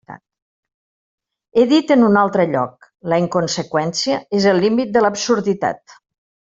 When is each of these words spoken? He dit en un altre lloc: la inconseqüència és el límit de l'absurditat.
He 1.57 1.65
dit 1.75 1.93
en 1.97 2.07
un 2.07 2.17
altre 2.23 2.47
lloc: 2.55 2.89
la 3.13 3.21
inconseqüència 3.27 4.21
és 4.41 4.53
el 4.55 4.63
límit 4.67 4.95
de 4.99 5.07
l'absurditat. 5.07 6.01